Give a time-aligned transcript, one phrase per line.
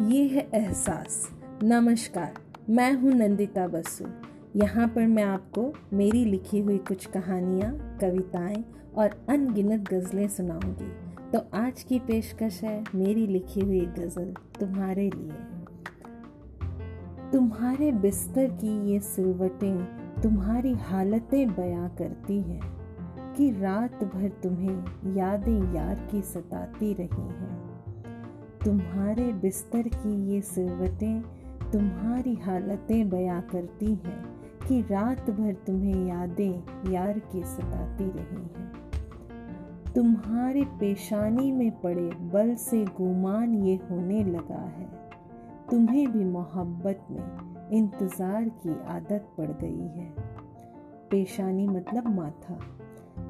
[0.00, 1.30] ये है एहसास।
[1.62, 2.34] नमस्कार,
[2.70, 4.04] मैं हूँ नंदिता बसु।
[4.56, 8.64] यहाँ पर मैं आपको मेरी लिखी हुई कुछ कहानियाँ, कविताएँ
[8.96, 10.90] और अनगिनत गज़लें सुनाऊँगी।
[11.30, 15.32] तो आज की पेशकश है मेरी लिखी हुई गज़ल तुम्हारे लिए।
[17.32, 19.76] तुम्हारे बिस्तर की ये सिलवटें
[20.22, 22.62] तुम्हारी हालतें बयां करती हैं
[23.34, 24.76] कि रात भर तुम्हें
[25.16, 27.51] यादें यार की सताती रही हैं।
[28.64, 31.22] तुम्हारे बिस्तर की ये सिलवटें
[31.70, 34.24] तुम्हारी हालतें बयां करती हैं
[34.68, 38.72] कि रात भर तुम्हें यादें यार की सताती रही हैं।
[39.92, 44.86] तुम्हारे पेशानी में पड़े बल से गुमान ये होने लगा है।
[45.70, 50.14] तुम्हें भी मोहब्बत में इंतज़ार की आदत पड़ गई है।
[51.10, 52.60] पेशानी मतलब माथा।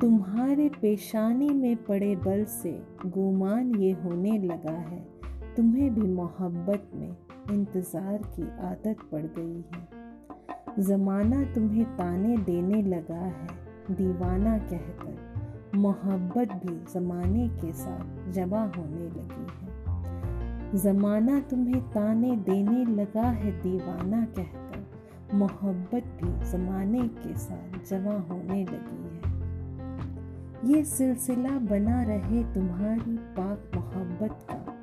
[0.00, 5.13] तुम्हारे पेशानी में पड़े बल से गुमान ये होने लगा है।
[5.56, 7.16] तुम्हें भी मोहब्बत में
[7.50, 13.46] इंतज़ार की आदत पड़ गई है। ज़माना तुम्हें ताने देने लगा है,
[13.90, 22.84] दीवाना कहकर। मोहब्बत भी ज़माने के साथ जबा होने लगी है। ज़माना तुम्हें ताने देने
[22.84, 31.58] लगा है, दीवाना कहकर। मोहब्बत भी ज़माने के साथ जमा होने लगी है। ये सिलसिला
[31.58, 34.73] बना रहे तुम्हारी पाक मोहब्बत का।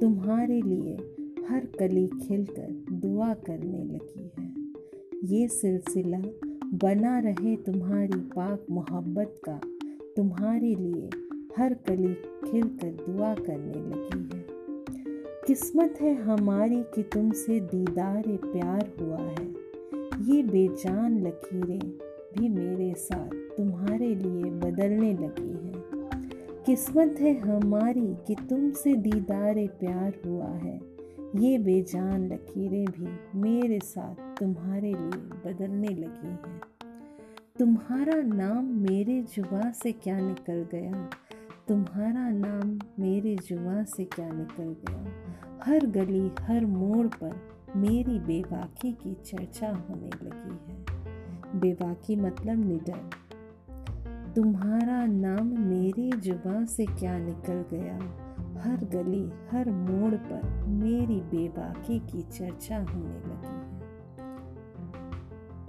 [0.00, 0.96] तुम्हारे लिए
[1.48, 4.54] हर कली खिलकर दुआ करने लगी है।
[5.24, 6.18] ये सिलसिला
[6.74, 9.60] बना रहे तुम्हारी पाक मोहब्बत का,
[10.16, 11.10] तुम्हारे लिए
[11.58, 12.14] हर कली
[12.50, 14.44] खिलकर दुआ करने लगी है।
[15.46, 19.46] किस्मत है हमारी कि तुमसे दीदार प्यार हुआ है।
[20.30, 21.90] ये बेजान लकीरें
[22.34, 25.57] भी मेरे साथ तुम्हारे लिए बदलने लगी
[26.68, 30.80] किस्मत है हमारी कि तुमसे दीदार प्यार हुआ है।
[31.36, 36.60] ये बेजान लकीरें भी मेरे साथ तुम्हारे लिए बदलने लगी हैं।
[37.58, 41.10] तुम्हारा नाम मेरे जुबा से क्या निकल गया?
[41.68, 45.06] तुम्हारा नाम मेरे जुबा से क्या निकल गया?
[45.64, 47.40] हर गली, हर मोड़ पर
[47.76, 50.84] मेरी बेबाकी की चर्चा होने लगी है।
[51.60, 53.10] बेबाकी मतलब निडर
[54.38, 57.94] तुम्हारा नाम मेरी ज़ुबान से क्या निकल गया?
[58.62, 63.78] हर गली, हर मोड़ पर मेरी बेबाकी की चर्चा होने लगी है।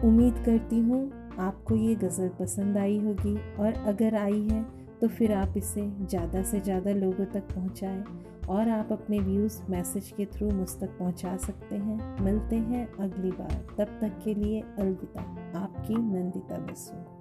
[0.09, 1.00] उम्मीद करती हूँ
[1.40, 4.63] आपको ये गज़ल पसंद आई होगी और अगर आई है
[5.01, 8.03] तो फिर आप इसे ज़्यादा से ज़्यादा लोगों तक पहुँचाएँ
[8.50, 13.31] और आप अपने व्यूज़ मैसेज के थ्रू मुझ तक पहुँचा सकते हैं। मिलते हैं अगली
[13.31, 15.22] बार। तब तक के लिए अलविदा।
[15.59, 17.19] आपकी नंदिता बसु